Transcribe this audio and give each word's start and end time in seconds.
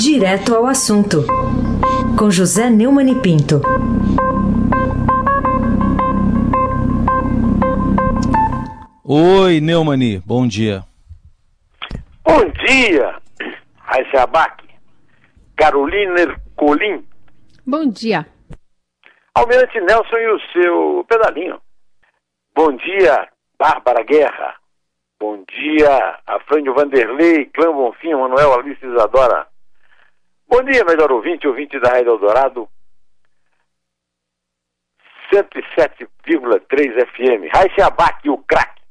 Direto 0.00 0.56
ao 0.56 0.66
assunto, 0.66 1.26
com 2.18 2.30
José 2.30 2.70
Neumann 2.70 3.10
e 3.10 3.20
Pinto. 3.20 3.60
Oi, 9.04 9.60
Neumani, 9.60 10.18
bom 10.20 10.48
dia. 10.48 10.82
Bom 12.24 12.48
dia, 12.64 13.14
Raíssa 13.76 14.22
Abac, 14.22 14.64
Carolina 15.54 16.18
Ercolim. 16.18 17.04
Bom 17.66 17.86
dia. 17.90 18.26
Almirante 19.34 19.82
Nelson 19.82 20.16
e 20.16 20.28
o 20.28 20.40
seu 20.54 21.04
pedalinho. 21.10 21.60
Bom 22.56 22.74
dia, 22.74 23.28
Bárbara 23.58 24.02
Guerra. 24.02 24.54
Bom 25.20 25.44
dia, 25.46 26.18
Afrânio 26.26 26.72
Vanderlei, 26.72 27.44
Clã 27.52 27.70
Bonfim, 27.70 28.14
Manuel 28.14 28.54
Alice 28.54 28.82
Isadora. 28.82 29.49
Bom 30.50 30.64
dia, 30.64 30.84
melhor 30.84 31.12
ouvinte, 31.12 31.46
ouvinte 31.46 31.78
da 31.78 31.90
Rádio 31.90 32.10
Eldorado. 32.10 32.68
107,3 35.32 37.06
FM. 37.06 37.54
Raíssa 37.54 37.86
Abac, 37.86 38.28
o 38.28 38.36
craque. 38.38 38.82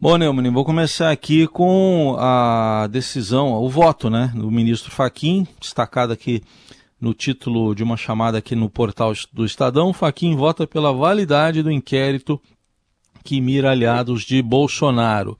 Bom, 0.00 0.16
Neumann, 0.16 0.50
vou 0.50 0.64
começar 0.64 1.10
aqui 1.10 1.46
com 1.46 2.16
a 2.18 2.86
decisão, 2.90 3.52
o 3.52 3.68
voto, 3.68 4.08
né, 4.08 4.32
do 4.34 4.50
ministro 4.50 4.90
Faquim, 4.90 5.46
destacado 5.60 6.14
aqui 6.14 6.42
no 6.98 7.12
título 7.12 7.74
de 7.74 7.82
uma 7.82 7.98
chamada 7.98 8.38
aqui 8.38 8.56
no 8.56 8.70
portal 8.70 9.12
do 9.34 9.44
Estadão. 9.44 9.92
Faquim 9.92 10.34
vota 10.34 10.66
pela 10.66 10.94
validade 10.94 11.62
do 11.62 11.70
inquérito 11.70 12.40
que 13.22 13.38
mira 13.38 13.70
aliados 13.70 14.22
de 14.22 14.40
Bolsonaro. 14.40 15.36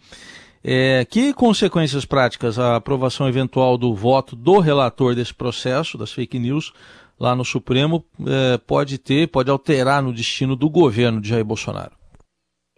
É, 0.63 1.07
que 1.07 1.33
consequências 1.33 2.05
práticas 2.05 2.59
a 2.59 2.77
aprovação 2.77 3.27
eventual 3.27 3.79
do 3.79 3.95
voto 3.95 4.37
do 4.37 4.59
relator 4.59 5.15
desse 5.15 5.35
processo, 5.35 5.97
das 5.97 6.13
fake 6.13 6.39
news, 6.39 6.73
lá 7.19 7.35
no 7.35 7.45
Supremo, 7.45 8.05
é, 8.21 8.59
pode 8.59 8.99
ter, 8.99 9.29
pode 9.29 9.51
alterar 9.51 10.03
no 10.03 10.13
destino 10.13 10.55
do 10.55 10.69
governo 10.69 11.21
de 11.21 11.31
Jair 11.31 11.45
Bolsonaro? 11.45 11.93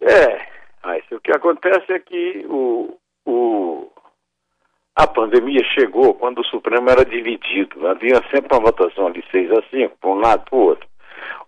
É, 0.00 0.46
mas 0.84 1.02
o 1.10 1.20
que 1.20 1.32
acontece 1.32 1.92
é 1.92 1.98
que 1.98 2.46
o, 2.48 2.96
o, 3.26 3.90
a 4.94 5.06
pandemia 5.06 5.64
chegou 5.78 6.14
quando 6.14 6.40
o 6.40 6.46
Supremo 6.46 6.88
era 6.88 7.04
dividido. 7.04 7.86
Havia 7.88 8.22
sempre 8.32 8.52
uma 8.52 8.66
votação 8.66 9.08
ali 9.08 9.24
6 9.32 9.50
a 9.50 9.62
5, 9.70 9.96
para 10.00 10.10
um 10.10 10.20
lado 10.20 10.44
para 10.48 10.58
o 10.58 10.62
outro. 10.62 10.88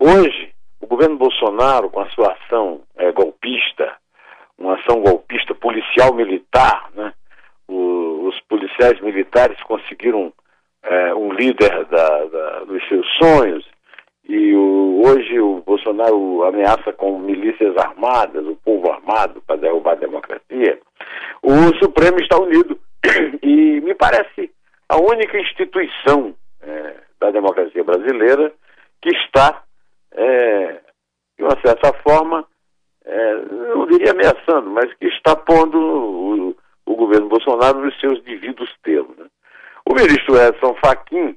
Hoje, 0.01 0.53
o 0.80 0.86
governo 0.86 1.17
Bolsonaro, 1.17 1.91
com 1.91 2.01
a 2.01 2.11
sua 2.11 2.33
ação 2.33 2.83
é, 2.97 3.11
golpista, 3.12 3.97
uma 4.58 4.74
ação 4.74 5.00
golpista 5.00 5.55
policial-militar, 5.55 6.91
né? 6.94 7.12
O, 7.66 8.28
os 8.28 8.38
policiais 8.42 9.00
militares 9.00 9.61
conseguiram 9.62 10.33
é, 10.83 11.14
um 11.14 11.33
líder 11.33 11.84
da, 11.86 12.24
da, 12.27 12.64
dos 12.64 12.86
seus 12.88 13.06
sonhos 13.16 13.64
e 14.28 14.55
o, 14.55 15.02
hoje 15.05 15.38
o 15.38 15.62
Bolsonaro 15.66 16.44
ameaça 16.44 16.92
com 16.92 17.19
milícias 17.19 17.77
armadas, 17.77 18.46
o 18.46 18.56
povo 18.56 18.91
armado 18.91 19.42
para 19.46 19.56
derrubar 19.56 19.92
a 19.92 19.96
democracia. 19.96 20.78
O 21.42 21.77
Supremo 21.83 22.18
está 22.20 22.39
unido 22.39 22.78
e 23.42 23.80
me 23.80 23.94
parece 23.94 24.50
a 24.89 24.96
única 24.96 25.39
instituição 25.39 26.34
é, 26.62 26.94
da 27.20 27.30
democracia 27.30 27.84
brasileira 27.84 28.52
que 29.00 29.11
está, 29.11 29.62
é, 30.12 30.80
de 31.36 31.44
uma 31.44 31.61
certa 31.61 31.92
forma, 32.02 32.46
é, 33.05 33.34
não 33.74 33.86
diria 33.86 34.12
ameaçando, 34.12 34.70
mas 34.70 34.92
que 34.94 35.06
está 35.06 35.36
pondo 35.36 35.78
o, 35.78 36.56
o 36.86 36.97
governo 36.97 37.28
Bolsonaro 37.28 37.80
nos 37.80 37.98
seus 38.00 38.22
devidos 38.22 38.70
termos. 38.83 39.16
Né? 39.16 39.27
O 39.86 39.94
ministro 39.94 40.36
Edson 40.36 40.74
Fachin 40.77 41.36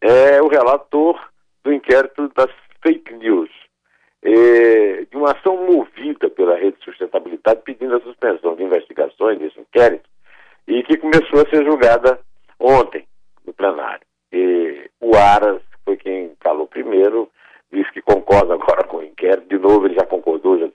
é 0.00 0.42
o 0.42 0.48
relator 0.48 1.18
do 1.62 1.72
inquérito 1.72 2.30
das 2.36 2.50
fake 2.82 3.14
news, 3.14 3.50
é, 4.22 5.06
de 5.10 5.16
uma 5.16 5.32
ação 5.32 5.56
movida 5.66 6.28
pela 6.28 6.56
Rede 6.56 6.76
de 6.78 6.84
Sustentabilidade 6.84 7.62
pedindo 7.64 7.96
a 7.96 8.00
suspensão 8.00 8.54
de 8.54 8.64
investigações 8.64 9.38
desse 9.38 9.58
inquérito 9.58 10.08
e 10.68 10.82
que 10.82 10.98
começou 10.98 11.40
a 11.40 11.48
ser 11.48 11.64
julgada 11.64 12.20
ontem 12.58 13.06
no 13.46 13.52
plenário. 13.52 14.04
E 14.32 14.90
o 15.00 15.16
Aras 15.16 15.62
foi 15.84 15.96
quem 15.96 16.32
falou 16.42 16.66
primeiro, 16.66 17.30
disse 17.72 17.90
que 17.92 18.02
concorda 18.02 18.54
agora 18.54 18.84
com 18.84 18.98
o 18.98 19.02
inquérito. 19.02 19.48
De 19.48 19.58
novo, 19.58 19.86
ele 19.86 19.94
já 19.94 20.06
concordou, 20.06 20.58
já 20.58 20.68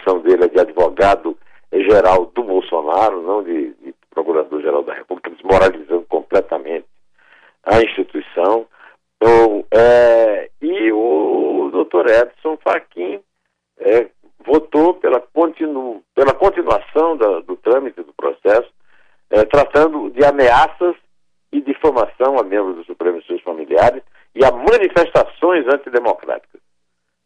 posição 0.00 0.20
dele 0.20 0.44
é 0.44 0.48
de 0.48 0.60
advogado-geral 0.60 2.26
do 2.26 2.42
Bolsonaro, 2.42 3.22
não 3.22 3.42
de, 3.42 3.74
de 3.74 3.94
procurador-geral 4.10 4.82
da 4.82 4.94
República, 4.94 5.30
desmoralizando 5.30 6.04
completamente 6.08 6.86
a 7.64 7.80
instituição. 7.82 8.66
Então, 9.16 9.64
é, 9.70 10.50
e 10.60 10.92
o 10.92 11.70
doutor 11.72 12.06
Edson 12.08 12.58
Fachin 12.62 13.20
é, 13.78 14.08
votou 14.44 14.94
pela, 14.94 15.20
continu, 15.20 16.02
pela 16.14 16.32
continuação 16.32 17.16
da, 17.16 17.40
do 17.40 17.56
trâmite 17.56 18.02
do 18.02 18.12
processo, 18.14 18.70
é, 19.30 19.44
tratando 19.44 20.10
de 20.10 20.24
ameaças 20.24 20.96
e 21.52 21.60
difamação 21.60 22.38
a 22.38 22.42
membros 22.42 22.76
do 22.76 22.84
Supremo 22.84 23.18
e 23.18 23.26
seus 23.26 23.42
familiares 23.42 24.02
e 24.34 24.44
a 24.44 24.50
manifestações 24.50 25.66
antidemocráticas. 25.66 26.60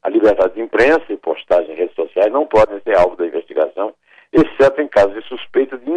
A 0.04 0.10
liberdade 0.10 0.52
de 0.52 0.60
imprensa 0.60 1.04
e 1.08 1.16
postagem 1.16 1.72
em 1.72 1.78
redes 1.78 1.94
sociais 1.94 2.30
não 2.30 2.44
podem 2.44 2.78
ser 2.82 2.94
alvo 2.94 3.16
da 3.16 3.26
investigação, 3.26 3.94
exceto 4.30 4.82
em 4.82 4.86
casos 4.86 5.14
de 5.14 5.26
suspeita 5.26 5.78
de 5.78 5.90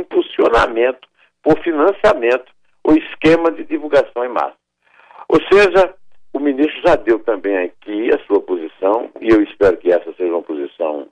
por 1.44 1.58
financiamento 1.64 2.52
ou 2.84 2.96
esquema 2.96 3.52
de 3.52 3.64
divulgação 3.66 4.24
em 4.24 4.30
massa. 4.30 4.56
Ou 5.30 5.40
seja, 5.52 5.94
o 6.34 6.40
ministro 6.40 6.82
já 6.86 6.96
deu 6.96 7.20
também 7.20 7.58
aqui 7.58 8.10
a 8.14 8.20
sua 8.26 8.42
posição, 8.42 9.10
e 9.20 9.30
eu 9.30 9.42
espero 9.44 9.78
que 9.78 9.92
essa 9.92 10.14
seja 10.14 10.32
uma 10.32 10.42
posição, 10.42 11.08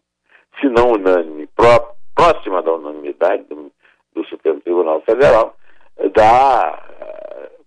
se 0.60 0.68
não 0.68 0.94
unânime, 0.94 1.48
pró 1.56 1.96
próxima 2.16 2.62
da 2.62 2.72
unanimidade 2.74 3.44
do, 3.44 3.72
do 4.14 4.26
Supremo 4.26 4.62
Tribunal 4.62 5.02
Federal, 5.02 5.56
da 6.14 6.82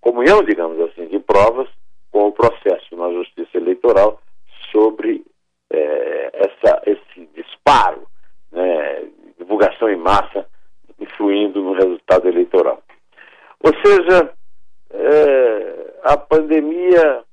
comunhão, 0.00 0.42
digamos 0.42 0.80
assim, 0.80 1.06
de 1.06 1.18
provas 1.18 1.68
com 2.10 2.28
o 2.28 2.32
processo 2.32 2.96
na 2.96 3.10
Justiça 3.12 3.58
Eleitoral 3.58 4.20
sobre 4.72 5.22
eh, 5.70 6.30
essa, 6.32 6.82
esse 6.86 7.28
disparo, 7.34 8.06
né, 8.50 9.04
divulgação 9.38 9.90
em 9.90 9.96
massa, 9.96 10.48
influindo 10.98 11.62
no 11.62 11.72
resultado 11.74 12.28
eleitoral. 12.28 12.82
Ou 13.60 13.72
seja, 13.84 14.32
eh, 14.90 15.94
a 16.04 16.16
pandemia 16.16 17.24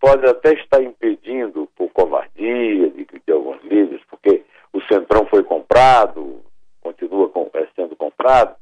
pode 0.00 0.26
até 0.26 0.52
estar 0.54 0.82
impedindo, 0.82 1.68
por 1.76 1.90
covardia 1.90 2.90
de, 2.90 3.04
de 3.04 3.32
alguns 3.32 3.62
líderes, 3.62 4.00
porque 4.08 4.44
o 4.72 4.80
Centrão 4.82 5.26
foi 5.26 5.42
comprado, 5.42 6.42
continua 6.80 7.28
com, 7.28 7.50
é, 7.54 7.66
sendo 7.74 7.96
comprado, 7.96 8.54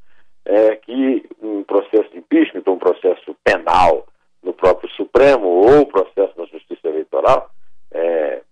é, 0.44 0.76
que 0.76 1.28
um 1.42 1.62
processo 1.62 2.10
de 2.10 2.18
impeachment, 2.18 2.62
um 2.66 2.78
processo 2.78 3.36
penal 3.42 4.06
no 4.42 4.52
próprio 4.52 4.90
Supremo 4.90 5.46
ou 5.46 5.86
processo 5.86 6.32
na 6.36 6.44
Justiça 6.46 6.88
Eleitoral, 6.88 7.50
é, 7.90 8.42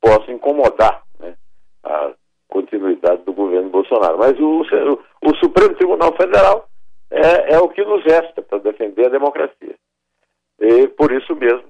possa 0.00 0.30
incomodar 0.30 1.02
né, 1.18 1.34
a 1.82 2.12
continuidade 2.54 3.24
do 3.24 3.32
governo 3.32 3.68
Bolsonaro. 3.68 4.16
Mas 4.16 4.38
o, 4.38 4.62
o, 4.62 5.28
o 5.28 5.36
Supremo 5.36 5.74
Tribunal 5.74 6.14
Federal 6.16 6.68
é, 7.10 7.54
é 7.54 7.58
o 7.58 7.68
que 7.68 7.84
nos 7.84 8.04
resta 8.04 8.40
para 8.42 8.58
defender 8.58 9.06
a 9.06 9.10
democracia. 9.10 9.74
E 10.60 10.86
por 10.86 11.10
isso 11.10 11.34
mesmo 11.34 11.64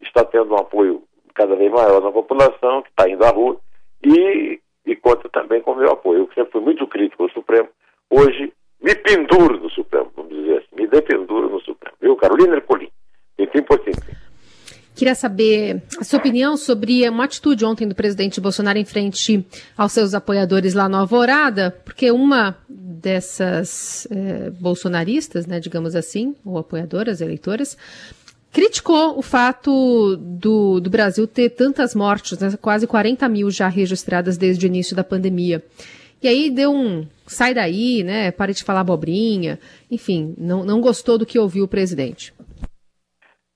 está 0.00 0.24
tendo 0.24 0.54
um 0.54 0.56
apoio 0.56 1.02
cada 1.34 1.54
vez 1.54 1.70
maior 1.70 2.00
da 2.00 2.10
população, 2.10 2.82
que 2.82 2.88
está 2.88 3.06
indo 3.06 3.22
à 3.24 3.28
rua, 3.28 3.58
e, 4.02 4.58
e 4.86 4.96
conta 4.96 5.28
também 5.28 5.60
com 5.60 5.72
o 5.72 5.76
meu 5.76 5.90
apoio. 5.92 6.20
Eu 6.20 6.28
sempre 6.34 6.52
fui 6.52 6.60
muito 6.62 6.86
crítico 6.86 7.24
ao 7.24 7.30
Supremo. 7.30 7.68
Hoje 8.08 8.50
me 8.80 8.94
penduro 8.94 9.60
no 9.60 9.68
Supremo, 9.68 10.10
vamos 10.16 10.34
dizer 10.34 10.58
assim, 10.58 10.80
me 10.80 10.86
dependuro 10.86 11.50
no 11.50 11.60
Supremo. 11.60 11.94
Viu, 12.00 12.16
Carolina 12.16 12.56
Ercolim? 12.56 12.88
Enfim, 13.38 13.62
por 13.62 13.78
fim. 13.80 13.92
Queria 15.06 15.14
saber 15.14 15.82
a 16.00 16.02
sua 16.02 16.18
opinião 16.18 16.56
sobre 16.56 17.08
uma 17.08 17.26
atitude 17.26 17.64
ontem 17.64 17.86
do 17.86 17.94
presidente 17.94 18.40
Bolsonaro 18.40 18.76
em 18.76 18.84
frente 18.84 19.46
aos 19.78 19.92
seus 19.92 20.14
apoiadores 20.14 20.74
lá 20.74 20.88
no 20.88 20.96
Alvorada, 20.96 21.70
porque 21.84 22.10
uma 22.10 22.56
dessas 22.68 24.08
eh, 24.10 24.50
bolsonaristas, 24.58 25.46
né, 25.46 25.60
digamos 25.60 25.94
assim, 25.94 26.34
ou 26.44 26.58
apoiadoras, 26.58 27.20
eleitoras, 27.20 27.78
criticou 28.52 29.16
o 29.16 29.22
fato 29.22 30.16
do, 30.16 30.80
do 30.80 30.90
Brasil 30.90 31.24
ter 31.28 31.50
tantas 31.50 31.94
mortes, 31.94 32.36
né, 32.40 32.58
quase 32.60 32.84
40 32.84 33.28
mil 33.28 33.48
já 33.48 33.68
registradas 33.68 34.36
desde 34.36 34.66
o 34.66 34.68
início 34.68 34.96
da 34.96 35.04
pandemia. 35.04 35.62
E 36.20 36.26
aí 36.26 36.50
deu 36.50 36.74
um 36.74 37.06
sai 37.28 37.54
daí, 37.54 38.02
né? 38.02 38.32
Pare 38.32 38.52
de 38.52 38.64
falar 38.64 38.80
abobrinha. 38.80 39.60
Enfim, 39.88 40.34
não, 40.36 40.64
não 40.64 40.80
gostou 40.80 41.16
do 41.16 41.24
que 41.24 41.38
ouviu 41.38 41.62
o 41.62 41.68
presidente. 41.68 42.34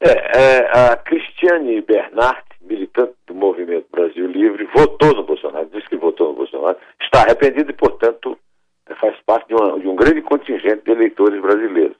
É, 0.02 0.38
é, 0.38 0.70
a 0.73 0.97
Cristiane 1.40 1.81
Bernard, 1.81 2.44
militante 2.60 3.14
do 3.26 3.34
Movimento 3.34 3.87
Brasil 3.90 4.26
Livre, 4.26 4.69
votou 4.75 5.14
no 5.14 5.22
Bolsonaro, 5.22 5.70
disse 5.72 5.88
que 5.88 5.96
votou 5.96 6.28
no 6.28 6.34
Bolsonaro, 6.34 6.76
está 7.00 7.22
arrependido 7.22 7.70
e, 7.70 7.75
portanto, 7.75 8.38
faz 9.00 9.16
parte 9.25 9.48
de, 9.48 9.54
uma, 9.54 9.81
de 9.81 9.88
um 9.88 9.96
grande 9.96 10.20
contingente 10.20 10.82
de 10.84 10.90
eleitores 10.90 11.40
brasileiros. 11.40 11.96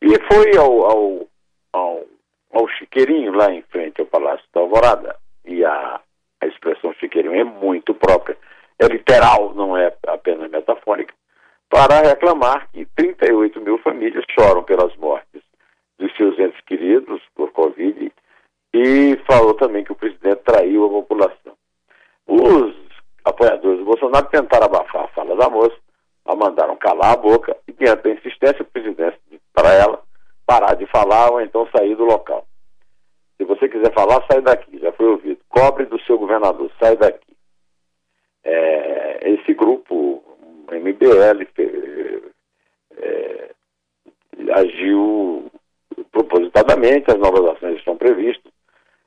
E 0.00 0.16
foi 0.32 0.56
ao, 0.56 0.84
ao, 0.84 1.28
ao, 1.72 2.04
ao 2.52 2.68
Chiqueirinho, 2.68 3.32
lá 3.32 3.52
em 3.52 3.62
frente 3.62 4.00
ao 4.00 4.06
Palácio 4.06 4.46
da 4.54 4.60
Alvorada, 4.60 5.16
e 5.44 5.64
a, 5.64 6.00
a 6.40 6.46
expressão 6.46 6.94
Chiqueirinho 6.94 7.40
é 7.40 7.44
muito 7.44 7.92
própria, 7.94 8.38
é 8.78 8.86
literal, 8.86 9.54
não 9.54 9.76
é 9.76 9.92
apenas 10.06 10.48
metafórica, 10.48 11.12
para 11.68 12.00
reclamar 12.02 12.70
que 12.70 12.86
38 12.94 13.60
mil 13.60 13.78
famílias 13.78 14.24
choram 14.38 14.62
pelas 14.62 14.94
mortes 14.98 15.42
dos 15.98 16.14
seus 16.16 16.38
entes 16.38 16.60
queridos 16.60 17.20
por 17.34 17.50
Covid 17.50 18.12
e 18.74 19.16
falou 19.26 19.54
também 19.54 19.84
que 19.84 19.92
o 19.92 19.96
presidente 19.96 20.42
traiu 20.44 20.86
a 20.86 20.88
população. 20.88 21.52
Os 22.26 22.74
apoiadores 23.24 23.78
do 23.78 23.84
Bolsonaro 23.84 24.28
tentaram 24.30 24.66
abafar 24.66 25.04
a 25.04 25.08
fala 25.08 25.36
da 25.36 25.48
moça, 25.48 25.76
a 26.24 26.34
mandaram 26.34 26.76
calar 26.76 27.12
a 27.12 27.16
boca 27.16 27.56
e, 27.68 27.72
diante 27.72 28.02
da 28.02 28.10
insistência, 28.10 28.62
o 28.62 28.66
presidente 28.66 29.18
para 29.52 29.72
ela 29.74 30.02
parar 30.46 30.74
de 30.74 30.86
falar 30.86 31.30
ou 31.30 31.40
então 31.40 31.68
sair 31.74 31.94
do 31.94 32.04
local. 32.04 32.46
Se 33.36 33.44
você 33.44 33.68
quiser 33.68 33.92
falar, 33.92 34.24
sai 34.30 34.40
daqui, 34.40 34.78
já 34.78 34.92
foi 34.92 35.06
ouvido. 35.06 35.40
Cobre 35.48 35.84
do 35.86 36.00
seu 36.02 36.18
governador, 36.18 36.70
sai 36.78 36.96
daqui. 36.96 37.36
É, 38.44 39.30
esse 39.30 39.54
grupo, 39.54 40.22
MBL, 40.70 41.46
é, 42.96 43.50
agiu 44.52 45.50
propositadamente, 46.10 47.10
as 47.10 47.18
novas 47.18 47.56
ações 47.56 47.78
estão 47.78 47.96
previstas, 47.96 48.51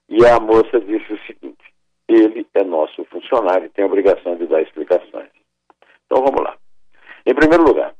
e 0.09 0.25
a 0.25 0.39
moça 0.39 0.79
disse 0.79 1.13
o 1.13 1.19
seguinte: 1.25 1.63
ele 2.07 2.45
é 2.53 2.63
nosso 2.63 3.03
funcionário 3.05 3.65
e 3.65 3.69
tem 3.69 3.83
a 3.83 3.87
obrigação 3.87 4.35
de 4.37 4.45
dar 4.47 4.61
explicações. 4.61 5.29
Então 6.05 6.23
vamos 6.23 6.41
lá. 6.41 6.55
Em 7.25 7.33
primeiro 7.33 7.63
lugar, 7.63 7.93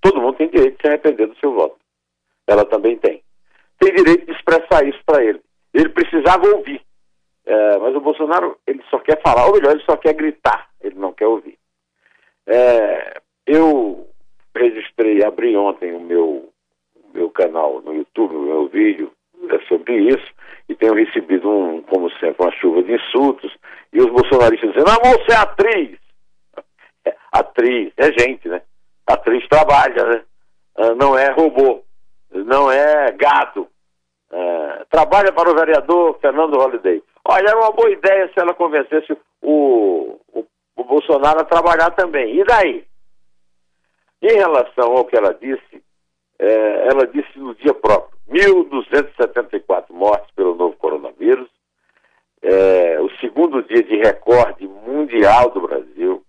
todo 0.00 0.20
mundo 0.20 0.36
tem 0.36 0.48
direito 0.48 0.76
de 0.76 0.82
se 0.82 0.88
arrepender 0.88 1.26
do 1.26 1.36
seu 1.38 1.52
voto. 1.52 1.76
Ela 2.46 2.64
também 2.64 2.96
tem. 2.96 3.22
Tem 3.78 3.94
direito 3.94 4.26
de 4.26 4.32
expressar 4.32 4.86
isso 4.86 4.98
para 5.04 5.22
ele. 5.22 5.40
Ele 5.74 5.88
precisava 5.90 6.46
ouvir. 6.48 6.82
É, 7.44 7.78
mas 7.78 7.94
o 7.94 8.00
Bolsonaro, 8.00 8.58
ele 8.66 8.82
só 8.90 8.98
quer 8.98 9.20
falar, 9.22 9.46
ou 9.46 9.54
melhor, 9.54 9.72
ele 9.72 9.84
só 9.84 9.96
quer 9.96 10.14
gritar, 10.14 10.68
ele 10.80 10.96
não 10.96 11.12
quer 11.12 11.26
ouvir. 11.26 11.58
É, 12.46 13.20
eu 13.46 14.08
registrei, 14.54 15.24
abri 15.24 15.56
ontem 15.56 15.92
o 15.92 16.00
meu, 16.00 16.50
meu 17.14 17.30
canal 17.30 17.80
no 17.80 17.94
YouTube, 17.94 18.34
o 18.34 18.42
meu 18.42 18.68
vídeo 18.68 19.10
sobre 19.68 19.96
isso, 19.96 20.32
e 20.68 20.74
tenho 20.74 20.94
recebido, 20.94 21.48
um, 21.48 21.82
como 21.82 22.10
sempre, 22.12 22.36
uma 22.38 22.52
chuva 22.52 22.82
de 22.82 22.94
insultos, 22.94 23.52
e 23.92 24.00
os 24.00 24.06
bolsonaristas 24.06 24.72
dizendo, 24.72 24.90
ah, 24.90 24.98
você 25.02 25.32
é 25.32 25.36
atriz. 25.36 25.98
É, 27.04 27.16
atriz, 27.32 27.92
é 27.96 28.12
gente, 28.12 28.48
né? 28.48 28.62
Atriz 29.06 29.46
trabalha, 29.48 30.04
né? 30.04 30.22
Ah, 30.76 30.94
não 30.94 31.18
é 31.18 31.30
robô, 31.30 31.82
não 32.30 32.70
é 32.70 33.10
gado. 33.12 33.68
Ah, 34.30 34.84
trabalha 34.90 35.32
para 35.32 35.50
o 35.50 35.54
vereador 35.54 36.18
Fernando 36.20 36.56
Holliday. 36.56 37.02
Olha, 37.24 37.48
era 37.48 37.58
uma 37.58 37.72
boa 37.72 37.90
ideia 37.90 38.30
se 38.32 38.40
ela 38.40 38.54
convencesse 38.54 39.12
o, 39.42 40.18
o, 40.32 40.46
o 40.76 40.84
Bolsonaro 40.84 41.40
a 41.40 41.44
trabalhar 41.44 41.90
também. 41.90 42.38
E 42.38 42.44
daí? 42.44 42.84
Em 44.22 44.36
relação 44.36 44.96
ao 44.96 45.04
que 45.04 45.16
ela 45.16 45.34
disse, 45.34 45.82
é, 46.38 46.88
ela 46.88 47.06
disse 47.06 47.38
no 47.38 47.54
dia 47.54 47.74
próprio: 47.74 48.18
1.274 48.30 49.90
mortes 49.90 50.30
pelo 50.34 50.54
novo 50.54 50.74
coronavírus, 50.76 51.50
é, 52.42 52.98
o 53.00 53.10
segundo 53.18 53.62
dia 53.64 53.82
de 53.82 53.96
recorde 53.96 54.66
mundial 54.66 55.50
do 55.50 55.60
Brasil, 55.60 56.22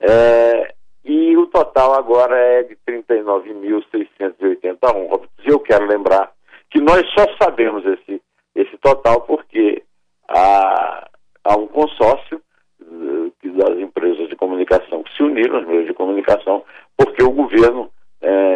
é, 0.00 0.74
e 1.04 1.36
o 1.36 1.46
total 1.46 1.94
agora 1.94 2.36
é 2.36 2.64
de 2.64 2.76
39.681 2.86 5.28
Eu 5.44 5.60
quero 5.60 5.86
lembrar 5.86 6.32
que 6.70 6.80
nós 6.80 7.02
só 7.12 7.26
sabemos 7.40 7.84
esse, 7.86 8.20
esse 8.54 8.76
total 8.78 9.20
porque 9.22 9.82
há, 10.28 11.08
há 11.44 11.56
um 11.56 11.66
consórcio 11.66 12.40
uh, 12.82 13.32
das 13.44 13.78
empresas 13.78 14.28
de 14.28 14.36
comunicação 14.36 15.02
que 15.02 15.16
se 15.16 15.22
uniram, 15.22 15.60
os 15.60 15.66
meios 15.66 15.86
de 15.86 15.94
comunicação, 15.94 16.62
porque 16.96 17.22
o 17.22 17.30
governo 17.30 17.90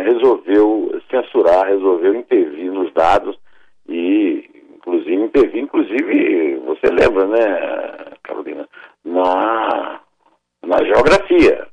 resolveu 0.04 1.00
censurar, 1.10 1.66
resolveu 1.66 2.14
intervir 2.14 2.70
nos 2.70 2.92
dados 2.92 3.36
e, 3.88 4.48
inclusive, 4.76 5.14
intervir, 5.14 5.62
inclusive, 5.62 6.56
você 6.66 6.86
lembra, 6.92 7.26
né, 7.26 8.12
Carolina, 8.22 8.68
na, 9.04 10.00
na 10.62 10.84
geografia. 10.84 11.66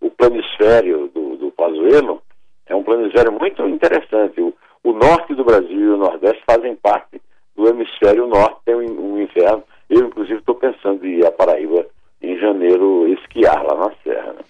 O 0.00 0.10
planisfério 0.10 1.10
do, 1.14 1.36
do 1.36 1.50
Pazuello 1.52 2.20
é 2.66 2.74
um 2.74 2.82
planisfério 2.82 3.32
muito 3.32 3.66
interessante. 3.66 4.40
O, 4.40 4.52
o 4.84 4.92
norte 4.92 5.34
do 5.34 5.44
Brasil 5.44 5.80
e 5.80 5.88
o 5.88 5.96
nordeste 5.96 6.42
fazem 6.46 6.74
parte 6.76 7.20
do 7.54 7.68
hemisfério 7.68 8.26
norte, 8.26 8.60
tem 8.64 8.74
um, 8.74 9.14
um 9.14 9.22
inverno. 9.22 9.62
Eu, 9.88 10.06
inclusive, 10.06 10.40
estou 10.40 10.56
pensando 10.56 11.04
em 11.06 11.20
ir 11.20 11.26
a 11.26 11.32
Paraíba 11.32 11.86
em 12.20 12.36
janeiro 12.38 13.08
esquiar 13.08 13.64
lá 13.64 13.74
na 13.76 13.92
Serra. 14.02 14.32
Né? 14.32 14.44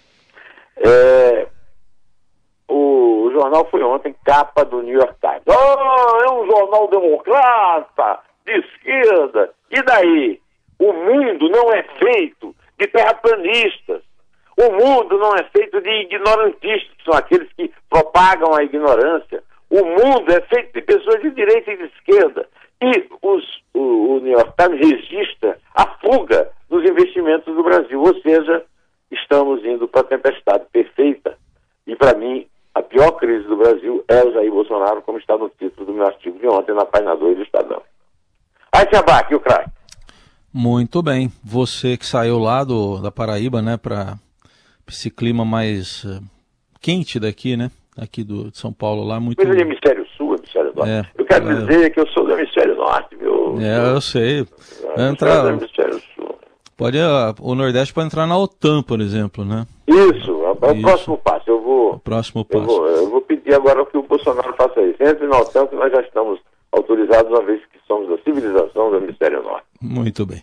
É, 0.78 1.45
jornal 3.40 3.66
foi 3.70 3.82
ontem 3.82 4.14
capa 4.24 4.64
do 4.64 4.82
New 4.82 4.94
York 4.94 5.14
Times. 5.20 5.42
Oh, 5.46 6.24
é 6.24 6.32
um 6.32 6.46
jornal 6.46 6.88
democrata, 6.88 8.20
de 8.44 8.58
esquerda. 8.58 9.50
E 9.70 9.82
daí? 9.82 10.40
O 10.78 10.92
mundo 10.92 11.48
não 11.48 11.72
é 11.72 11.82
feito 11.98 12.54
de 12.78 12.86
terraplanistas. 12.88 14.02
O 14.58 14.72
mundo 14.72 15.18
não 15.18 15.34
é 15.34 15.44
feito 15.44 15.80
de 15.80 15.90
ignorantistas, 16.02 16.96
são 17.04 17.14
aqueles 17.14 17.50
que 17.52 17.70
propagam 17.90 18.54
a 18.54 18.62
ignorância. 18.62 19.42
O 19.68 19.84
mundo 19.84 20.32
é 20.32 20.40
feito 20.42 20.72
de 20.72 20.82
pessoas 20.82 21.20
de 21.20 21.30
direita 21.30 21.72
e 21.72 21.76
de 21.76 21.84
esquerda. 21.84 22.48
E 22.80 23.08
os, 23.22 23.62
o, 23.74 24.16
o 24.16 24.20
New 24.20 24.32
York 24.32 24.52
Times 24.56 24.80
registra 24.80 25.58
a 25.74 25.86
fuga 25.98 26.50
dos 26.70 26.88
investimentos 26.88 27.54
do 27.54 27.62
Brasil. 27.62 28.00
Ou 28.00 28.14
seja, 28.20 28.64
estamos 29.10 29.64
indo 29.64 29.88
para 29.88 30.02
a 30.02 30.04
tempestade 30.04 30.64
perfeita. 30.72 31.36
E 31.86 31.94
para 31.94 32.16
mim, 32.16 32.46
a 32.76 32.82
pior 32.82 33.12
crise 33.12 33.48
do 33.48 33.56
Brasil 33.56 34.04
é 34.06 34.22
o 34.22 34.32
Jair 34.34 34.50
Bolsonaro, 34.50 35.00
como 35.00 35.16
está 35.16 35.34
no 35.38 35.48
título 35.48 35.86
do 35.86 35.94
meu 35.94 36.04
artigo 36.04 36.38
de 36.38 36.46
ontem 36.46 36.74
na 36.74 36.84
página 36.84 37.16
2 37.16 37.38
do 37.38 37.42
Estadão. 37.42 37.80
Aí 38.70 38.86
se 38.90 38.96
abaque 38.96 39.34
o 39.34 39.40
craque. 39.40 39.70
Muito 40.52 41.02
bem. 41.02 41.32
Você 41.42 41.96
que 41.96 42.04
saiu 42.04 42.38
lá 42.38 42.62
do, 42.64 42.98
da 42.98 43.10
Paraíba, 43.10 43.62
né, 43.62 43.78
para 43.78 44.18
esse 44.86 45.10
clima 45.10 45.42
mais 45.42 46.04
uh, 46.04 46.22
quente 46.78 47.18
daqui, 47.18 47.56
né? 47.56 47.70
Aqui 47.96 48.22
do, 48.22 48.50
de 48.50 48.58
São 48.58 48.74
Paulo 48.74 49.04
lá, 49.04 49.18
muito. 49.18 49.38
Coisa 49.38 49.56
de 49.56 49.62
hemisfério 49.62 50.06
sul, 50.14 50.36
hemisfério 50.36 50.70
norte. 50.76 50.90
É, 50.90 51.02
eu 51.16 51.24
quero 51.24 51.50
é... 51.50 51.54
dizer 51.54 51.90
que 51.90 52.00
eu 52.00 52.06
sou 52.08 52.26
do 52.26 52.32
hemisfério 52.32 52.76
norte, 52.76 53.16
viu? 53.16 53.58
É, 53.58 53.94
eu 53.94 54.00
sei. 54.02 54.46
Eu 54.98 55.06
entrar... 55.06 55.44
do 55.44 55.48
hemisfério 55.48 55.98
sul. 56.14 56.38
Pode, 56.76 56.98
uh, 56.98 57.34
o 57.40 57.54
Nordeste 57.54 57.94
pode 57.94 58.08
entrar 58.08 58.26
na 58.26 58.36
OTAN, 58.36 58.82
por 58.82 59.00
exemplo, 59.00 59.46
né? 59.46 59.66
Isso, 59.88 60.30
é 60.44 60.50
o 60.50 60.72
Isso. 60.72 60.82
próximo 60.82 61.16
passo. 61.16 61.35
Vou. 61.76 61.98
Próximo 61.98 62.44
passo. 62.44 62.62
Eu 62.62 62.66
vou, 62.66 62.86
eu 62.88 63.10
vou 63.10 63.20
pedir 63.20 63.54
agora 63.54 63.84
que 63.86 63.98
o 63.98 64.02
Bolsonaro 64.02 64.54
faça 64.56 64.80
isso. 64.82 65.02
Entre 65.02 65.26
OTAN, 65.26 65.66
que 65.66 65.76
nós 65.76 65.92
já 65.92 66.00
estamos 66.00 66.40
autorizados, 66.72 67.30
uma 67.30 67.44
vez 67.44 67.60
que 67.66 67.78
somos 67.86 68.10
a 68.10 68.22
civilização 68.22 68.90
do 68.90 68.96
Hemisfério 68.96 69.42
Norte. 69.42 69.66
Muito 69.80 70.24
bem. 70.24 70.42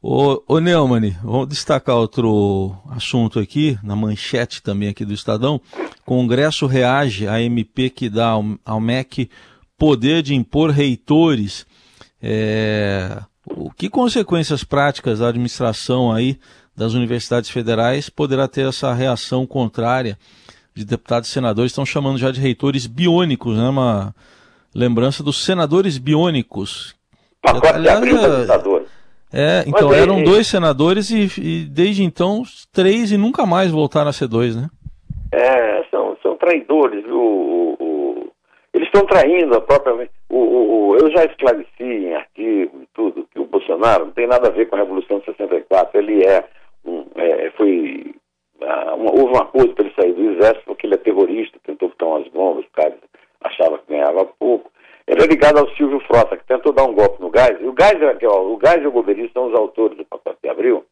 Ô, 0.00 0.42
ô 0.48 0.58
Neumann, 0.58 1.12
vamos 1.22 1.48
destacar 1.48 1.96
outro 1.96 2.72
assunto 2.90 3.38
aqui, 3.38 3.78
na 3.84 3.94
manchete 3.94 4.62
também 4.62 4.88
aqui 4.88 5.04
do 5.04 5.12
Estadão. 5.12 5.60
Congresso 6.04 6.66
reage 6.66 7.28
à 7.28 7.40
MP 7.40 7.90
que 7.90 8.08
dá 8.08 8.30
ao, 8.30 8.44
ao 8.64 8.80
MEC 8.80 9.30
poder 9.78 10.22
de 10.22 10.34
impor 10.34 10.70
reitores. 10.70 11.66
É, 12.20 13.18
o 13.46 13.70
que 13.70 13.88
consequências 13.88 14.64
práticas 14.64 15.18
da 15.20 15.28
administração 15.28 16.12
aí 16.12 16.38
das 16.76 16.94
universidades 16.94 17.50
federais 17.50 18.08
poderá 18.08 18.48
ter 18.48 18.66
essa 18.66 18.92
reação 18.92 19.46
contrária 19.46 20.18
de 20.74 20.84
deputados 20.84 21.28
e 21.28 21.32
senadores? 21.32 21.72
Estão 21.72 21.86
chamando 21.86 22.18
já 22.18 22.30
de 22.30 22.40
reitores 22.40 22.86
biônicos, 22.86 23.56
né? 23.56 23.68
Uma 23.68 24.14
lembrança 24.74 25.22
dos 25.22 25.44
senadores 25.44 25.98
biônicos. 25.98 26.94
Pacote 27.42 27.68
Aliás, 27.68 28.00
de 28.00 28.08
é, 29.34 29.64
então 29.66 29.88
Mas, 29.88 30.02
eram 30.02 30.22
dois 30.22 30.46
senadores 30.46 31.10
e, 31.10 31.26
e, 31.40 31.64
desde 31.64 32.04
então 32.04 32.42
três 32.70 33.10
e 33.10 33.16
nunca 33.16 33.46
mais 33.46 33.70
voltaram 33.70 34.10
a 34.10 34.12
ser 34.12 34.28
dois, 34.28 34.54
né? 34.54 34.68
É, 35.32 35.82
são, 35.90 36.16
são 36.22 36.36
traidores. 36.36 37.02
O, 37.06 37.16
o, 37.16 37.76
o 37.80 38.32
eles 38.74 38.88
estão 38.88 39.06
traindo 39.06 39.56
a 39.56 39.60
própria. 39.62 40.08
O, 40.28 40.94
eu 41.00 41.10
já 41.10 41.24
esclareci 41.24 41.82
em 41.82 42.14
artigo 42.14 42.82
e 42.82 42.88
tudo 42.94 43.26
que 43.32 43.40
o 43.40 43.46
Bolsonaro 43.46 44.04
não 44.04 44.12
tem 44.12 44.26
nada 44.26 44.48
a 44.48 44.52
ver 44.52 44.66
com 44.66 44.76
a 44.76 44.80
Revolução 44.80 45.18
de 45.20 45.24
64. 45.24 45.98
Ele 45.98 46.22
é, 46.26 46.44
um, 46.84 47.06
é 47.16 47.50
foi 47.56 48.14
uh, 48.60 48.94
uma, 48.94 49.10
houve 49.12 49.34
um 49.34 49.42
acordo 49.42 49.74
para 49.74 49.86
ele 49.86 49.94
sair 49.98 50.12
do 50.12 50.32
exército 50.32 50.66
porque 50.66 50.86
ele 50.86 50.94
é 50.94 50.98
terrorista, 50.98 51.58
tentou 51.64 51.88
botar 51.88 52.06
umas 52.06 52.28
bombas, 52.28 52.66
o 52.66 52.72
cara 52.72 52.94
achava 53.42 53.78
que 53.78 53.92
ganhava 53.92 54.26
pouco. 54.38 54.70
Ele 55.06 55.21
é 55.21 55.21
ligado 55.32 55.58
ao 55.58 55.68
Silvio 55.70 55.98
Frota, 56.00 56.36
que 56.36 56.44
tentou 56.44 56.72
dar 56.72 56.84
um 56.84 56.94
golpe 56.94 57.20
no 57.20 57.30
gás. 57.30 57.58
O 57.62 57.72
gás, 57.72 58.00
é, 58.00 58.28
o 58.28 58.56
gás 58.58 58.82
e 58.82 58.86
o 58.86 58.92
Goberi 58.92 59.30
são 59.32 59.48
os 59.48 59.54
autores 59.54 59.96
do 59.96 60.04
pacote 60.04 60.38
de 60.42 60.48
abril. 60.50 60.84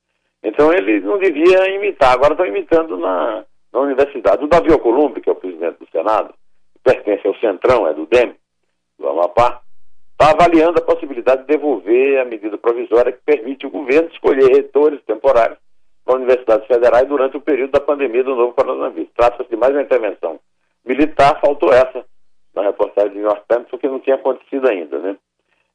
Então 0.43 0.73
ele 0.73 1.01
não 1.01 1.19
devia 1.19 1.69
imitar. 1.75 2.13
Agora 2.13 2.33
estão 2.33 2.47
imitando 2.47 2.97
na, 2.97 3.45
na 3.73 3.81
universidade. 3.81 4.43
O 4.43 4.49
Davi 4.49 4.73
Alcolumbre, 4.73 5.21
que 5.21 5.29
é 5.29 5.33
o 5.33 5.37
presidente 5.37 5.79
do 5.79 5.89
Senado, 5.91 6.33
pertence 6.83 7.27
ao 7.27 7.35
Centrão, 7.37 7.87
é 7.87 7.93
do 7.93 8.07
DEM, 8.07 8.35
do 8.99 9.09
Amapá, 9.09 9.61
está 10.13 10.31
avaliando 10.31 10.79
a 10.79 10.85
possibilidade 10.85 11.43
de 11.43 11.49
devolver 11.49 12.21
a 12.21 12.25
medida 12.25 12.57
provisória 12.57 13.13
que 13.13 13.21
permite 13.25 13.67
o 13.67 13.71
governo 13.71 14.09
escolher 14.09 14.51
reitores 14.51 15.03
temporários 15.05 15.59
para 16.05 16.17
universidades 16.17 16.67
federais 16.67 17.07
durante 17.07 17.37
o 17.37 17.43
período 17.43 17.73
da 17.73 17.81
pandemia 17.81 18.25
do 18.25 18.35
novo 18.35 18.55
coronavírus. 18.55 19.11
Trata-se 19.15 19.51
de 19.51 19.57
mais 19.57 19.75
uma 19.75 19.83
intervenção 19.83 20.41
militar, 20.85 21.39
faltou 21.41 21.71
essa 21.73 22.05
na 22.61 22.69
reportagem 22.69 23.11
de 23.11 23.19
New 23.19 23.27
York 23.27 23.43
Times, 23.49 23.69
porque 23.71 23.89
não 23.89 24.01
tinha 24.01 24.17
acontecido 24.17 24.69
ainda, 24.69 24.99
né? 24.99 25.17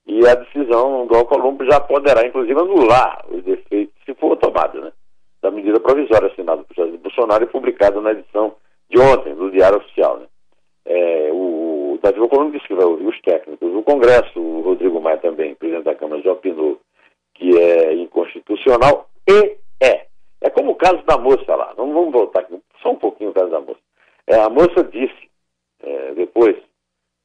E 0.07 0.25
a 0.27 0.35
decisão 0.35 1.07
do 1.07 1.15
Alcolumbre 1.15 1.67
já 1.69 1.79
poderá, 1.79 2.25
inclusive, 2.25 2.59
anular 2.59 3.25
os 3.29 3.45
efeitos, 3.47 3.95
se 4.05 4.13
for 4.13 4.37
tomada, 4.37 4.79
né? 4.79 4.91
Da 5.41 5.49
medida 5.49 5.79
provisória 5.79 6.27
assinada 6.27 6.63
por 6.63 6.75
Jair 6.75 6.97
Bolsonaro 6.97 7.43
e 7.43 7.47
publicada 7.47 7.99
na 8.01 8.11
edição 8.11 8.55
de 8.89 8.99
ontem 8.99 9.33
do 9.33 9.49
Diário 9.51 9.77
Oficial, 9.77 10.19
né? 10.19 10.25
É, 10.85 11.29
o, 11.31 11.93
o 11.93 11.99
Davi 12.01 12.19
Alcolumbre 12.19 12.57
disse 12.57 12.67
que 12.67 12.75
vai 12.75 12.85
ouvir 12.85 13.07
os 13.07 13.19
técnicos 13.21 13.71
do 13.71 13.81
Congresso, 13.81 14.39
o 14.39 14.61
Rodrigo 14.61 15.01
Maia 15.01 15.17
também, 15.17 15.55
presidente 15.55 15.85
da 15.85 15.95
Câmara, 15.95 16.21
já 16.21 16.31
opinou 16.31 16.79
que 17.33 17.57
é 17.57 17.93
inconstitucional 17.95 19.07
e 19.27 19.57
é. 19.81 20.05
É 20.41 20.49
como 20.51 20.71
o 20.71 20.75
caso 20.75 21.01
da 21.05 21.17
moça 21.17 21.55
lá, 21.55 21.73
não 21.75 21.91
vamos 21.91 22.11
voltar 22.11 22.41
aqui, 22.41 22.59
só 22.81 22.91
um 22.91 22.95
pouquinho 22.95 23.31
o 23.31 23.33
caso 23.33 23.49
da 23.49 23.59
moça. 23.59 23.79
É, 24.27 24.35
a 24.35 24.49
moça 24.49 24.83
disse, 24.83 25.29
é, 25.81 26.13
depois, 26.13 26.55